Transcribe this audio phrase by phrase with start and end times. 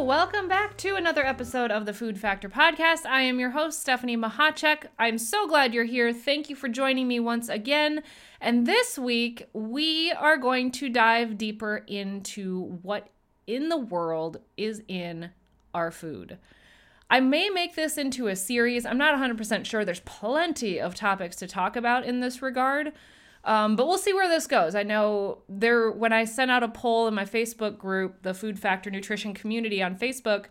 [0.00, 3.04] welcome back to another episode of the Food Factor Podcast.
[3.04, 4.84] I am your host, Stephanie Mahacek.
[4.96, 6.12] I'm so glad you're here.
[6.12, 8.04] Thank you for joining me once again.
[8.40, 13.08] And this week, we are going to dive deeper into what
[13.48, 15.30] in the world is in
[15.74, 16.38] our food.
[17.10, 18.86] I may make this into a series.
[18.86, 19.84] I'm not 100% sure.
[19.84, 22.92] There's plenty of topics to talk about in this regard.
[23.44, 24.74] Um, but we'll see where this goes.
[24.74, 28.58] I know there when I sent out a poll in my Facebook group, the Food
[28.58, 30.46] Factor Nutrition Community on Facebook,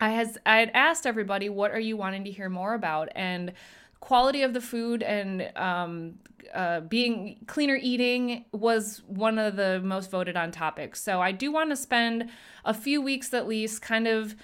[0.00, 3.52] I has I had asked everybody what are you wanting to hear more about and
[4.00, 6.14] quality of the food and um,
[6.54, 11.02] uh, being cleaner eating was one of the most voted on topics.
[11.02, 12.30] So I do want to spend
[12.64, 14.36] a few weeks at least kind of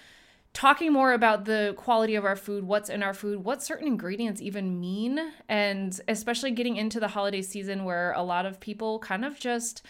[0.55, 4.41] talking more about the quality of our food, what's in our food, what certain ingredients
[4.41, 9.25] even mean, and especially getting into the holiday season where a lot of people kind
[9.25, 9.85] of just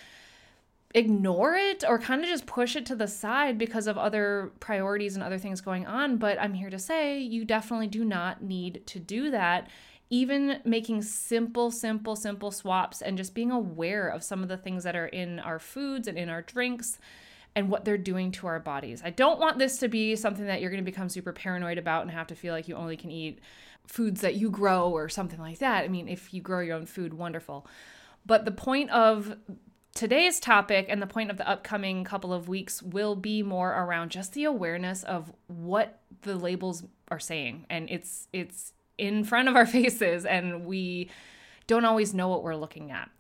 [0.95, 5.15] ignore it or kind of just push it to the side because of other priorities
[5.15, 6.17] and other things going on.
[6.17, 9.69] But I'm here to say you definitely do not need to do that.
[10.09, 14.85] Even making simple, simple, simple swaps and just being aware of some of the things
[14.85, 16.99] that are in our foods and in our drinks
[17.57, 19.03] and what they're doing to our bodies.
[19.05, 22.03] I don't want this to be something that you're going to become super paranoid about
[22.03, 23.41] and have to feel like you only can eat
[23.87, 25.85] foods that you grow or something like that.
[25.85, 27.67] I mean, if you grow your own food, wonderful.
[28.27, 29.37] But the point of
[29.95, 34.11] today's topic and the point of the upcoming couple of weeks will be more around
[34.11, 39.55] just the awareness of what the labels are saying and it's it's in front of
[39.55, 41.09] our faces and we
[41.67, 43.11] don't always know what we're looking at.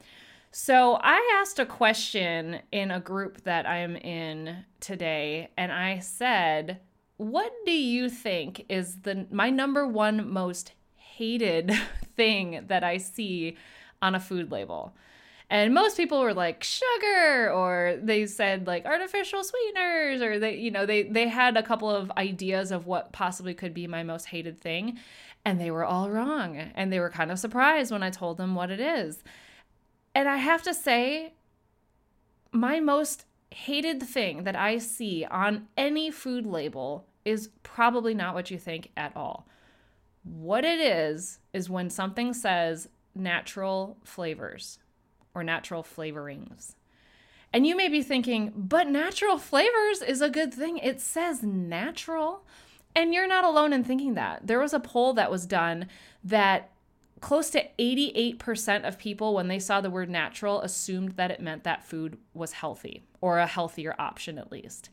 [0.57, 6.79] So I asked a question in a group that I'm in today, and I said,
[7.17, 11.73] "What do you think is the my number one most hated
[12.17, 13.57] thing that I see
[14.01, 14.95] on a food label?"
[15.51, 20.71] And most people were like sugar, or they said like artificial sweeteners, or they, you
[20.71, 24.27] know, they they had a couple of ideas of what possibly could be my most
[24.27, 25.01] hated thing,
[25.45, 28.55] and they were all wrong, and they were kind of surprised when I told them
[28.55, 29.25] what it is.
[30.15, 31.35] And I have to say,
[32.53, 38.51] my most hated thing that I see on any food label is probably not what
[38.51, 39.47] you think at all.
[40.23, 44.79] What it is, is when something says natural flavors
[45.35, 46.75] or natural flavorings.
[47.53, 50.79] And you may be thinking, but natural flavors is a good thing.
[50.79, 52.45] It says natural.
[52.97, 54.47] And you're not alone in thinking that.
[54.47, 55.87] There was a poll that was done
[56.23, 56.71] that
[57.21, 61.65] close to 88% of people, when they saw the word natural, assumed that it meant
[61.65, 64.91] that food was healthy or a healthier option at least.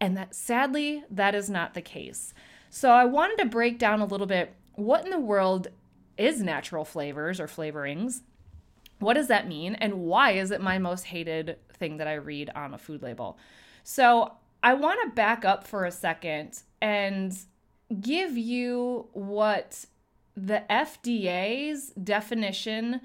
[0.00, 2.34] And that sadly, that is not the case.
[2.70, 5.68] So I wanted to break down a little bit what in the world
[6.16, 8.20] is natural flavors or flavorings?
[8.98, 9.74] What does that mean?
[9.74, 13.38] And why is it my most hated thing that I read on a food label?
[13.84, 17.36] So I want to back up for a second and
[18.00, 19.84] give you what
[20.36, 23.00] the FDA's definition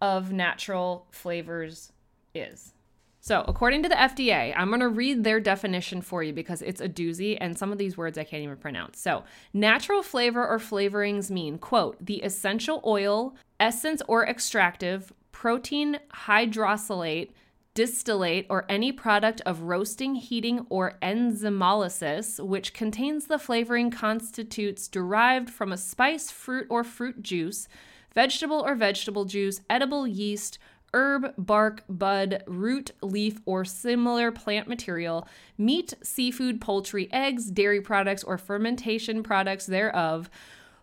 [0.00, 1.92] of natural flavors
[2.34, 2.74] is.
[3.20, 6.82] So, according to the FDA, I'm going to read their definition for you because it's
[6.82, 9.00] a doozy and some of these words I can't even pronounce.
[9.00, 9.24] So,
[9.54, 17.30] natural flavor or flavorings mean, quote, the essential oil, essence or extractive, protein hydrolysate,
[17.74, 25.50] distillate, or any product of roasting, heating, or enzymolysis, which contains the flavoring constitutes derived
[25.50, 27.68] from a spice, fruit, or fruit juice,
[28.14, 30.58] vegetable or vegetable juice, edible yeast,
[30.94, 35.26] herb, bark, bud, root, leaf, or similar plant material,
[35.58, 40.30] meat, seafood, poultry, eggs, dairy products, or fermentation products thereof,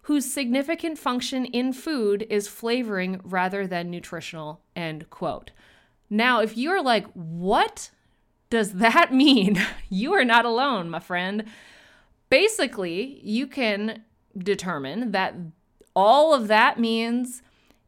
[0.04, 4.60] whose significant function in food is flavoring rather than nutritional.
[4.76, 5.52] End quote.
[6.12, 7.90] Now, if you're like, what
[8.50, 9.60] does that mean?
[9.90, 11.46] you are not alone, my friend.
[12.30, 14.04] Basically, you can
[14.38, 15.34] determine that
[15.96, 17.42] all of that means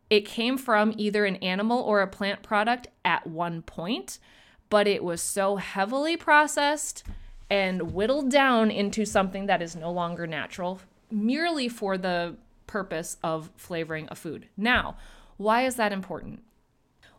[0.09, 4.19] it came from either an animal or a plant product at one point,
[4.69, 7.03] but it was so heavily processed
[7.49, 10.79] and whittled down into something that is no longer natural
[11.11, 12.35] merely for the
[12.67, 14.47] purpose of flavoring a food.
[14.57, 14.97] Now,
[15.37, 16.41] why is that important?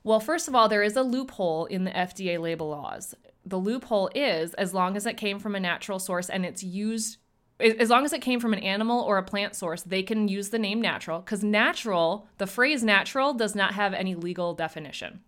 [0.05, 3.15] Well, first of all, there is a loophole in the FDA label laws.
[3.45, 7.19] The loophole is as long as it came from a natural source and it's used
[7.61, 10.49] as long as it came from an animal or a plant source, they can use
[10.49, 15.21] the name natural because natural, the phrase natural, does not have any legal definition.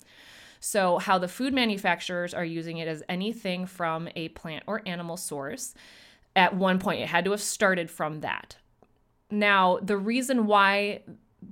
[0.58, 5.16] So, how the food manufacturers are using it as anything from a plant or animal
[5.16, 5.74] source.
[6.34, 8.56] At one point, it had to have started from that.
[9.30, 11.02] Now, the reason why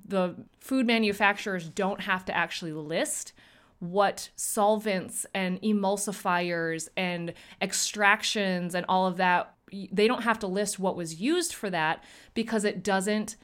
[0.07, 3.33] the food manufacturers don't have to actually list
[3.81, 9.55] what solvents and emulsifiers and extractions and all of that
[9.93, 12.05] they don't have to list what was used for that
[12.35, 13.37] because it doesn't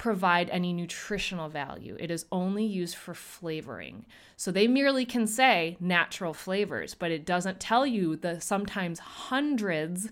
[0.00, 1.94] provide any nutritional value.
[2.00, 4.06] It is only used for flavoring.
[4.36, 10.10] So they merely can say natural flavors, but it doesn't tell you the sometimes hundreds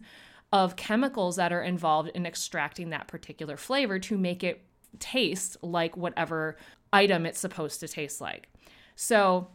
[0.53, 4.63] of chemicals that are involved in extracting that particular flavor to make it
[4.99, 6.56] taste like whatever
[6.93, 8.49] item it's supposed to taste like.
[8.96, 9.49] So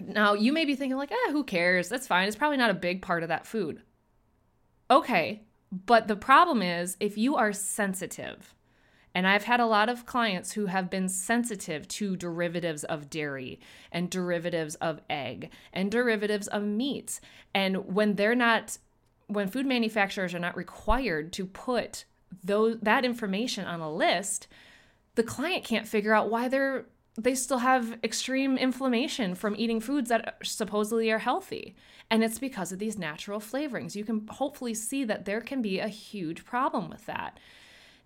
[0.00, 1.88] now you may be thinking like, "Ah, who cares?
[1.88, 2.26] That's fine.
[2.26, 3.82] It's probably not a big part of that food."
[4.90, 8.54] Okay, but the problem is if you are sensitive
[9.14, 13.60] and I've had a lot of clients who have been sensitive to derivatives of dairy
[13.90, 17.20] and derivatives of egg and derivatives of meats.
[17.54, 18.78] And when they're not,
[19.26, 22.04] when food manufacturers are not required to put
[22.42, 24.48] those, that information on a list,
[25.14, 26.86] the client can't figure out why they're
[27.18, 31.76] they still have extreme inflammation from eating foods that supposedly are healthy.
[32.10, 33.94] And it's because of these natural flavorings.
[33.94, 37.38] You can hopefully see that there can be a huge problem with that.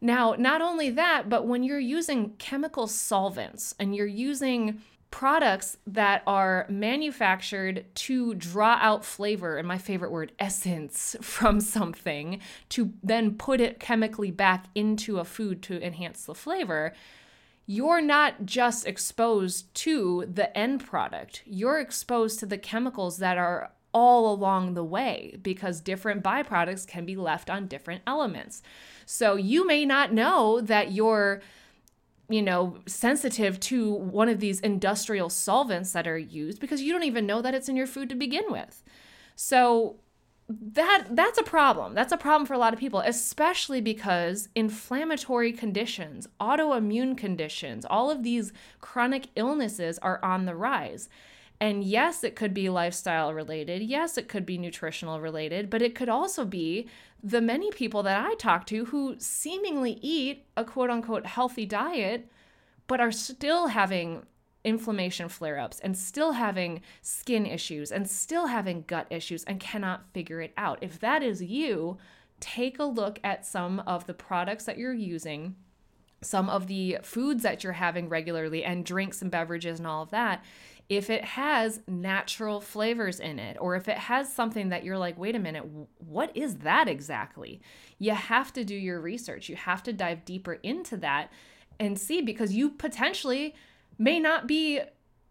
[0.01, 6.23] Now, not only that, but when you're using chemical solvents and you're using products that
[6.27, 13.35] are manufactured to draw out flavor, and my favorite word, essence, from something, to then
[13.35, 16.93] put it chemically back into a food to enhance the flavor,
[17.67, 23.73] you're not just exposed to the end product, you're exposed to the chemicals that are
[23.93, 28.63] all along the way because different byproducts can be left on different elements.
[29.07, 31.41] So you may not know that you're
[32.29, 37.05] you know, sensitive to one of these industrial solvents that are used because you don't
[37.05, 38.83] even know that it's in your food to begin with.
[39.37, 39.97] So
[40.49, 41.95] that that's a problem.
[41.95, 48.11] That's a problem for a lot of people, especially because inflammatory conditions, autoimmune conditions, all
[48.11, 51.09] of these chronic illnesses are on the rise.
[51.61, 53.83] And yes, it could be lifestyle related.
[53.83, 56.89] Yes, it could be nutritional related, but it could also be
[57.23, 62.31] the many people that I talk to who seemingly eat a quote unquote healthy diet,
[62.87, 64.27] but are still having
[64.65, 70.05] inflammation flare ups and still having skin issues and still having gut issues and cannot
[70.13, 70.79] figure it out.
[70.83, 71.97] If that is you,
[72.41, 75.55] take a look at some of the products that you're using,
[76.21, 80.11] some of the foods that you're having regularly, and drinks and beverages and all of
[80.11, 80.45] that
[80.89, 85.19] if it has natural flavors in it, or if it has something that you're like,
[85.19, 85.65] wait a minute,
[85.99, 87.61] what is that exactly?
[87.99, 89.49] You have to do your research.
[89.49, 91.33] You have to dive deeper into that
[91.81, 93.55] and see because you potentially
[93.99, 94.81] may not be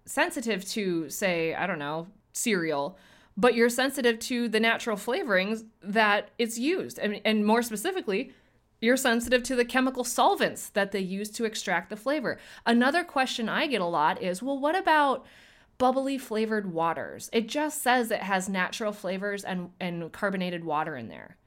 [0.05, 2.97] sensitive to, say, I don't know, cereal,
[3.37, 6.99] but you're sensitive to the natural flavorings that it's used.
[6.99, 8.33] And, and more specifically,
[8.81, 12.37] you're sensitive to the chemical solvents that they use to extract the flavor.
[12.65, 15.25] Another question I get a lot is well, what about
[15.77, 17.29] bubbly flavored waters.
[17.33, 21.37] It just says it has natural flavors and, and carbonated water in there.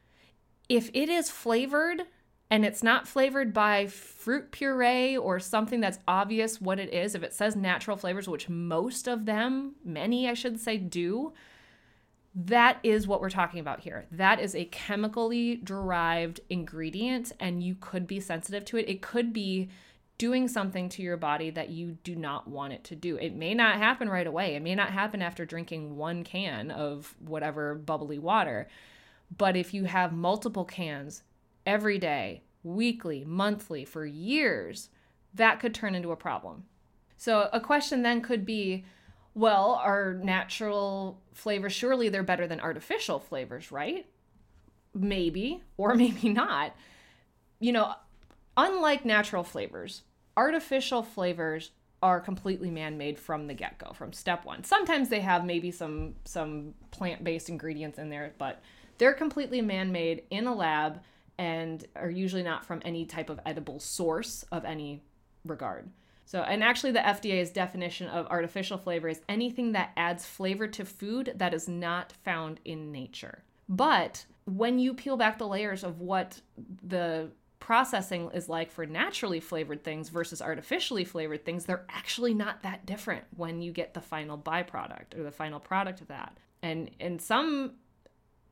[0.68, 2.02] If it is flavored
[2.50, 7.22] and it's not flavored by fruit puree or something that's obvious what it is, if
[7.22, 11.32] it says natural flavors, which most of them, many I should say, do,
[12.34, 14.06] that is what we're talking about here.
[14.12, 18.88] That is a chemically derived ingredient, and you could be sensitive to it.
[18.88, 19.70] It could be
[20.18, 23.16] doing something to your body that you do not want it to do.
[23.16, 24.56] It may not happen right away.
[24.56, 28.68] It may not happen after drinking one can of whatever bubbly water.
[29.36, 31.22] But if you have multiple cans
[31.64, 34.90] every day, weekly, monthly, for years,
[35.34, 36.64] that could turn into a problem.
[37.16, 38.84] So a question then could be
[39.34, 44.04] well, are natural flavors surely they're better than artificial flavors, right?
[44.94, 46.74] Maybe, or maybe not.
[47.60, 47.94] You know,
[48.56, 50.02] unlike natural flavors,
[50.38, 54.62] artificial flavors are completely man-made from the get-go from step 1.
[54.62, 58.62] Sometimes they have maybe some some plant-based ingredients in there, but
[58.98, 61.00] they're completely man-made in a lab
[61.38, 65.02] and are usually not from any type of edible source of any
[65.44, 65.90] regard.
[66.24, 70.84] So, and actually, the FDA's definition of artificial flavor is anything that adds flavor to
[70.84, 73.42] food that is not found in nature.
[73.68, 76.40] But when you peel back the layers of what
[76.82, 77.30] the
[77.68, 82.86] processing is like for naturally flavored things versus artificially flavored things, they're actually not that
[82.86, 86.34] different when you get the final byproduct or the final product of that.
[86.62, 87.72] And in some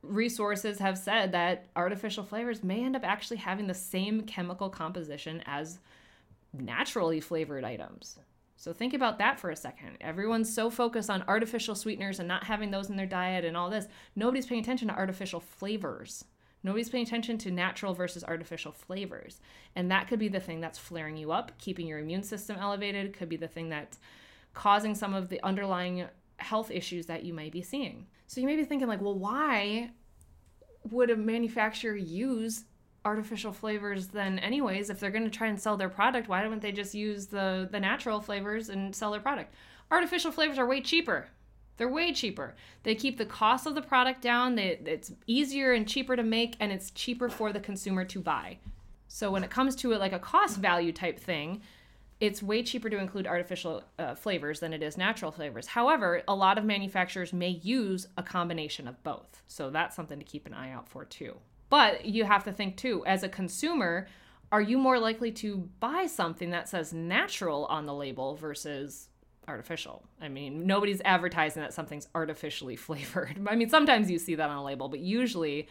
[0.03, 5.43] resources have said that artificial flavors may end up actually having the same chemical composition
[5.47, 5.79] as
[6.53, 8.19] naturally flavored items.
[8.57, 9.97] So think about that for a second.
[10.03, 13.71] Everyone's so focused on artificial sweeteners and not having those in their diet and all
[13.71, 13.89] this.
[14.15, 16.27] Nobody's paying attention to artificial flavors.
[16.63, 19.41] Nobody's paying attention to natural versus artificial flavors.
[19.75, 23.13] And that could be the thing that's flaring you up, keeping your immune system elevated,
[23.13, 23.99] could be the thing that's
[24.55, 26.07] causing some of the underlying
[26.39, 28.07] health issues that you may be seeing.
[28.27, 29.91] So you may be thinking, like, well, why
[30.91, 32.65] would a manufacturer use
[33.05, 36.61] artificial flavors then anyways if they're going to try and sell their product why don't
[36.61, 39.55] they just use the the natural flavors and sell their product
[39.93, 41.29] artificial flavors are way cheaper
[41.77, 45.89] they're way cheaper they keep the cost of the product down they, it's easier and
[45.89, 48.59] cheaper to make and it's cheaper for the consumer to buy
[49.09, 51.61] so when it comes to it like a cost value type thing
[52.19, 55.67] it's way cheaper to include artificial uh, flavors than it is natural flavors.
[55.67, 59.43] However, a lot of manufacturers may use a combination of both.
[59.47, 61.37] So that's something to keep an eye out for too.
[61.69, 64.07] But you have to think too, as a consumer,
[64.51, 69.09] are you more likely to buy something that says natural on the label versus
[69.49, 70.05] artificial?
[70.21, 73.41] I mean, nobody's advertising that something's artificially flavored.
[73.49, 75.69] I mean, sometimes you see that on a label, but usually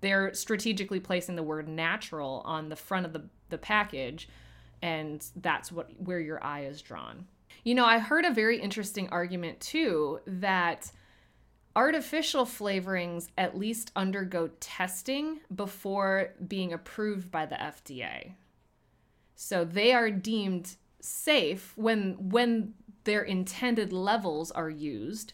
[0.00, 4.28] they're strategically placing the word natural on the front of the, the package,
[4.82, 7.26] and that's what where your eye is drawn.
[7.64, 10.92] You know, I heard a very interesting argument too that
[11.74, 18.32] artificial flavorings at least undergo testing before being approved by the FDA.
[19.34, 22.74] So they are deemed safe when when
[23.06, 25.32] their intended levels are used.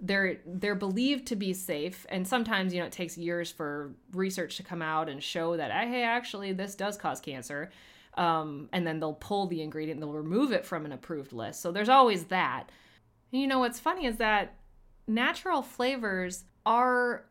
[0.00, 4.56] They're they're believed to be safe, and sometimes you know it takes years for research
[4.56, 7.70] to come out and show that hey, actually this does cause cancer,
[8.14, 11.60] um, and then they'll pull the ingredient, they'll remove it from an approved list.
[11.60, 12.70] So there's always that.
[13.32, 14.54] And, you know what's funny is that
[15.06, 17.24] natural flavors are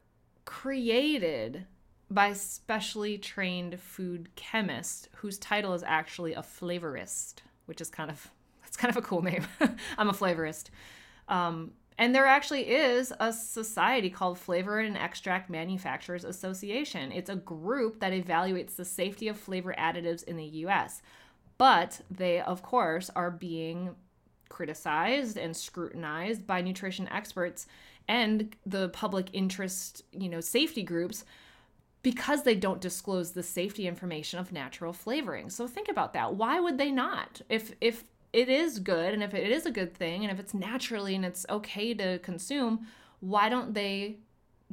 [0.46, 1.66] created
[2.10, 8.30] by specially trained food chemists whose title is actually a flavorist, which is kind of
[8.68, 9.48] that's kind of a cool name.
[9.98, 10.66] I'm a flavorist.
[11.30, 17.14] Um, and there actually is a society called Flavor and Extract Manufacturers Association.
[17.14, 21.02] It's a group that evaluates the safety of flavor additives in the US.
[21.58, 23.96] But they, of course, are being
[24.50, 27.68] criticized and scrutinized by nutrition experts
[28.08, 31.24] and the public interest, you know, safety groups
[32.04, 35.50] because they don't disclose the safety information of natural flavoring.
[35.50, 36.36] So think about that.
[36.36, 37.42] Why would they not?
[37.50, 38.04] If if
[38.38, 41.26] it is good and if it is a good thing and if it's naturally and
[41.26, 42.88] it's okay to consume,
[43.20, 44.18] why don't they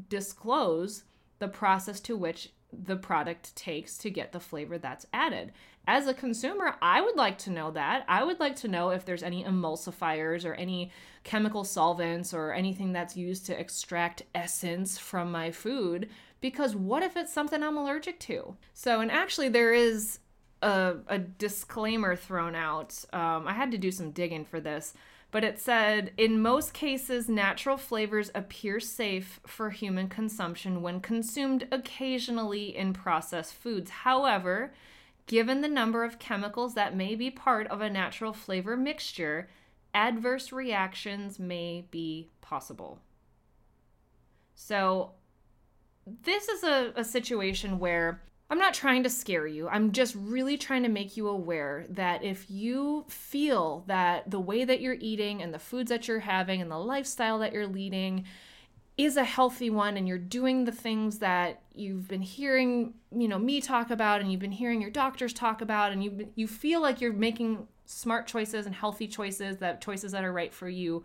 [0.08, 1.04] disclose
[1.38, 5.52] the process to which the product takes to get the flavor that's added?
[5.86, 8.04] as a consumer, I would like to know that.
[8.08, 10.90] I would like to know if there's any emulsifiers or any
[11.24, 16.08] chemical solvents or anything that's used to extract essence from my food.
[16.40, 18.56] Because what if it's something I'm allergic to?
[18.72, 20.20] So, and actually, there is
[20.64, 23.04] a, a disclaimer thrown out.
[23.12, 24.94] Um, I had to do some digging for this,
[25.30, 31.68] but it said in most cases, natural flavors appear safe for human consumption when consumed
[31.70, 33.90] occasionally in processed foods.
[33.90, 34.72] However,
[35.26, 39.48] Given the number of chemicals that may be part of a natural flavor mixture,
[39.94, 43.00] adverse reactions may be possible.
[44.54, 45.12] So,
[46.06, 48.20] this is a, a situation where
[48.50, 49.68] I'm not trying to scare you.
[49.68, 54.64] I'm just really trying to make you aware that if you feel that the way
[54.64, 58.24] that you're eating and the foods that you're having and the lifestyle that you're leading
[58.96, 63.38] is a healthy one and you're doing the things that you've been hearing, you know,
[63.38, 66.80] me talk about and you've been hearing your doctors talk about and you you feel
[66.80, 71.02] like you're making smart choices and healthy choices, that choices that are right for you,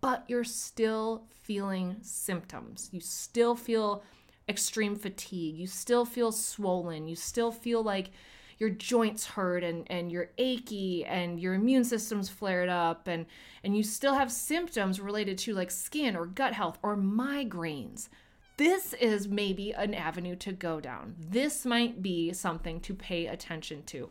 [0.00, 2.88] but you're still feeling symptoms.
[2.90, 4.02] You still feel
[4.50, 5.56] extreme fatigue.
[5.56, 7.08] You still feel swollen.
[7.08, 8.10] You still feel like
[8.58, 13.24] your joints hurt and, and you're achy and your immune system's flared up and,
[13.64, 18.10] and you still have symptoms related to like skin or gut health or migraines,
[18.58, 21.14] this is maybe an avenue to go down.
[21.18, 24.10] This might be something to pay attention to.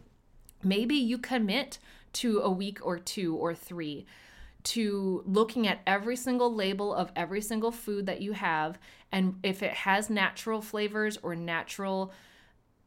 [0.64, 1.78] Maybe you commit
[2.14, 4.08] to a week or two or three
[4.64, 8.78] to looking at every single label of every single food that you have
[9.12, 12.12] and if it has natural flavors or natural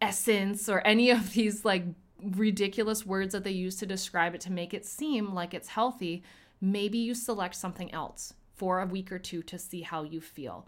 [0.00, 1.84] essence or any of these like
[2.22, 6.22] ridiculous words that they use to describe it to make it seem like it's healthy,
[6.60, 10.66] maybe you select something else for a week or two to see how you feel.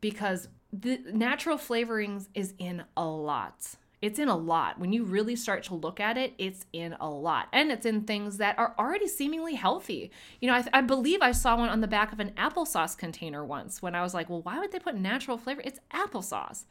[0.00, 3.76] Because the natural flavorings is in a lot.
[4.04, 4.78] It's in a lot.
[4.78, 7.48] When you really start to look at it, it's in a lot.
[7.54, 10.10] And it's in things that are already seemingly healthy.
[10.42, 13.42] You know, I, I believe I saw one on the back of an applesauce container
[13.42, 15.62] once when I was like, well, why would they put natural flavor?
[15.64, 16.64] It's applesauce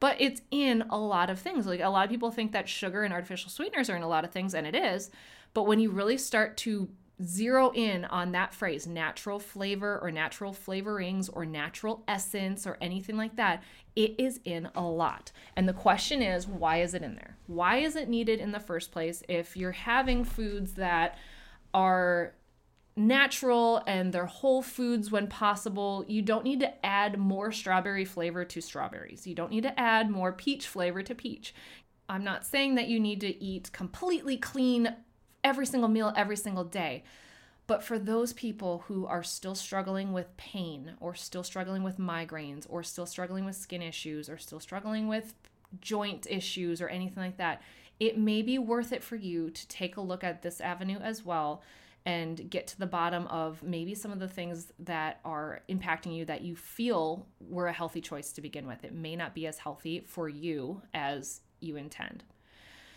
[0.00, 1.66] but it's in a lot of things.
[1.66, 4.24] Like a lot of people think that sugar and artificial sweeteners are in a lot
[4.24, 5.10] of things, and it is.
[5.54, 6.90] But when you really start to
[7.22, 13.16] zero in on that phrase natural flavor or natural flavorings or natural essence or anything
[13.16, 13.62] like that
[13.96, 15.30] it is in a lot.
[15.56, 17.36] And the question is why is it in there?
[17.46, 21.16] Why is it needed in the first place if you're having foods that
[21.72, 22.34] are
[22.96, 26.04] natural and they're whole foods when possible?
[26.08, 29.26] You don't need to add more strawberry flavor to strawberries.
[29.26, 31.54] You don't need to add more peach flavor to peach.
[32.08, 34.94] I'm not saying that you need to eat completely clean
[35.44, 37.04] every single meal every single day.
[37.66, 42.66] But for those people who are still struggling with pain or still struggling with migraines
[42.68, 45.34] or still struggling with skin issues or still struggling with
[45.80, 47.62] joint issues or anything like that,
[48.00, 51.24] it may be worth it for you to take a look at this avenue as
[51.24, 51.62] well
[52.06, 56.26] and get to the bottom of maybe some of the things that are impacting you
[56.26, 58.84] that you feel were a healthy choice to begin with.
[58.84, 62.24] It may not be as healthy for you as you intend.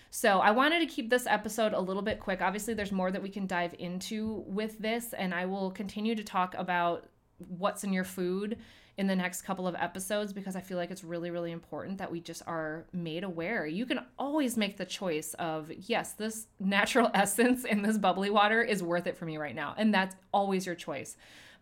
[0.10, 2.42] So I wanted to keep this episode a little bit quick.
[2.42, 6.24] Obviously, there's more that we can dive into with this, and I will continue to
[6.24, 8.58] talk about what's in your food
[8.98, 12.12] in the next couple of episodes because I feel like it's really, really important that
[12.12, 13.68] we just are made aware.
[13.68, 18.62] You can always make the choice of, yes, this natural essence in this bubbly water
[18.62, 19.76] is worth it for me right now.
[19.78, 21.16] And that's always your choice.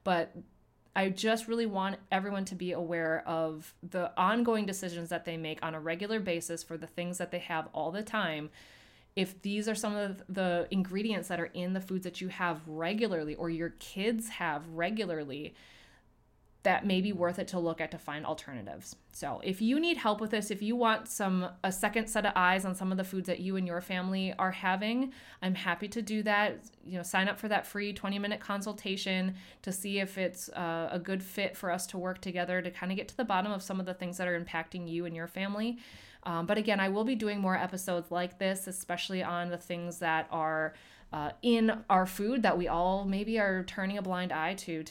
[0.05, 0.33] But
[0.95, 5.59] I just really want everyone to be aware of the ongoing decisions that they make
[5.61, 8.49] on a regular basis for the things that they have all the time.
[9.15, 12.61] If these are some of the ingredients that are in the foods that you have
[12.65, 15.53] regularly or your kids have regularly,
[16.65, 18.95] that may be worth it to look at to find alternatives.
[19.13, 22.33] So, if you need help with this, if you want some a second set of
[22.35, 25.87] eyes on some of the foods that you and your family are having, I'm happy
[25.87, 26.59] to do that.
[26.85, 30.99] You know, sign up for that free 20-minute consultation to see if it's uh, a
[30.99, 33.63] good fit for us to work together to kind of get to the bottom of
[33.63, 35.77] some of the things that are impacting you and your family.
[36.23, 39.99] Um, but again, I will be doing more episodes like this, especially on the things
[39.99, 40.73] that are
[41.13, 44.83] uh, in our food that we all maybe are turning a blind eye to.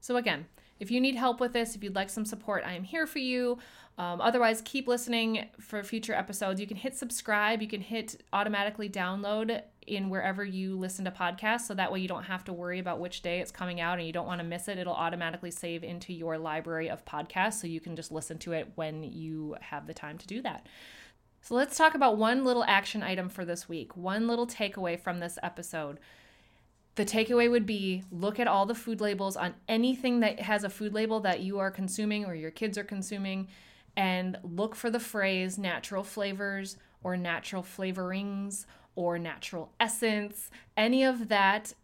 [0.00, 0.46] So again,
[0.82, 3.20] if you need help with this, if you'd like some support, I am here for
[3.20, 3.56] you.
[3.98, 6.60] Um, otherwise, keep listening for future episodes.
[6.60, 11.68] You can hit subscribe, you can hit automatically download in wherever you listen to podcasts.
[11.68, 14.06] So that way you don't have to worry about which day it's coming out and
[14.08, 14.76] you don't want to miss it.
[14.76, 17.60] It'll automatically save into your library of podcasts.
[17.60, 20.66] So you can just listen to it when you have the time to do that.
[21.42, 25.20] So let's talk about one little action item for this week, one little takeaway from
[25.20, 26.00] this episode
[26.94, 30.70] the takeaway would be look at all the food labels on anything that has a
[30.70, 33.48] food label that you are consuming or your kids are consuming
[33.96, 40.50] and look for the phrase natural flavors or natural flavorings or natural essence.
[40.76, 41.74] Any of that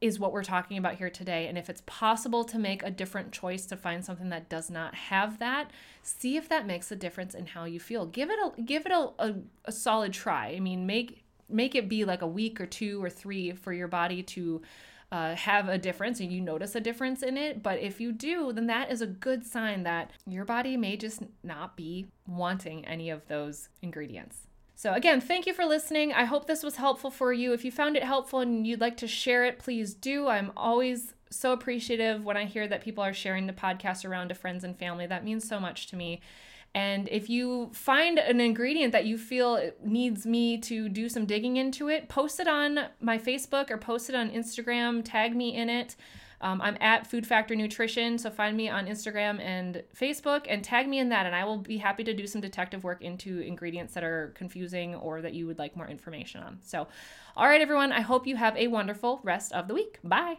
[0.00, 1.46] is what we're talking about here today.
[1.46, 4.94] And if it's possible to make a different choice to find something that does not
[4.96, 5.70] have that,
[6.02, 8.06] see if that makes a difference in how you feel.
[8.06, 9.34] Give it a give it a, a,
[9.66, 10.48] a solid try.
[10.56, 11.21] I mean, make
[11.52, 14.62] make it be like a week or two or three for your body to
[15.12, 17.62] uh, have a difference and you notice a difference in it.
[17.62, 21.22] But if you do, then that is a good sign that your body may just
[21.42, 24.46] not be wanting any of those ingredients.
[24.74, 26.12] So, again, thank you for listening.
[26.12, 27.52] I hope this was helpful for you.
[27.52, 30.28] If you found it helpful and you'd like to share it, please do.
[30.28, 34.34] I'm always so appreciative when I hear that people are sharing the podcast around to
[34.34, 35.06] friends and family.
[35.06, 36.20] That means so much to me.
[36.74, 41.58] And if you find an ingredient that you feel needs me to do some digging
[41.58, 45.68] into it, post it on my Facebook or post it on Instagram, tag me in
[45.68, 45.96] it.
[46.40, 50.88] Um, I'm at Food Factor Nutrition, so find me on Instagram and Facebook and tag
[50.88, 53.94] me in that, and I will be happy to do some detective work into ingredients
[53.94, 56.58] that are confusing or that you would like more information on.
[56.62, 56.88] So,
[57.36, 60.00] all right, everyone, I hope you have a wonderful rest of the week.
[60.02, 60.38] Bye.